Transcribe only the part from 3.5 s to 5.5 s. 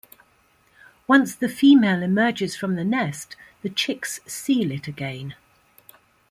the chicks seal it again.